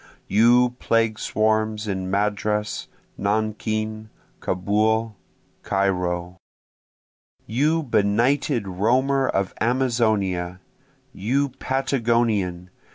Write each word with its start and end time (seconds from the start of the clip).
You 0.27 0.71
plague 0.79 1.19
swarms 1.19 1.87
in 1.87 2.09
Madras, 2.09 2.87
Nankin, 3.19 4.09
Kaubul, 4.39 5.13
Cairo! 5.61 6.37
You 7.45 7.83
benighted 7.83 8.67
roamer 8.67 9.27
of 9.29 9.53
Amazonia! 9.61 10.59
you 11.13 11.49
Patagonian! 11.49 12.71